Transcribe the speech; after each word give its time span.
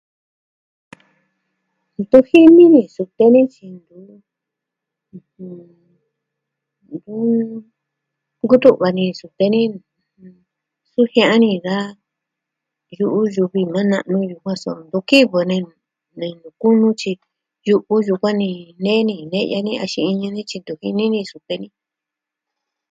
Ntu 1.99 2.17
jini 2.27 2.63
ni 2.73 2.81
sute 2.93 3.25
ni 3.33 3.41
tyi 3.53 3.67
ntu... 3.75 3.99
nkutu'va 8.43 8.87
ni 8.95 9.03
sute 9.19 9.45
ni 9.53 9.61
sujiaa 10.91 11.35
ni 11.43 11.51
da 11.65 11.77
yu'u 12.97 13.19
yuvi 13.35 13.61
maa 13.73 13.89
na'nu 13.91 14.17
yukuan 14.29 14.57
so 14.63 14.71
ntu 14.85 14.97
kivɨ 15.09 15.39
ni 15.49 15.57
ne'i 16.19 16.33
nuku 16.41 16.67
nu 16.79 16.87
tyi 16.99 17.11
yu'u 17.67 17.93
yukuan 18.07 18.37
ni 18.41 18.49
nee 18.83 19.01
ni 19.07 19.15
ne'ya 19.31 19.59
ni 19.65 19.71
axin 19.83 20.09
iñɨ 20.11 20.27
nityi 20.35 20.57
ntu 20.59 20.73
jini 20.81 21.05
ni 21.13 21.19
sute 21.31 21.53
ni. 21.61 21.67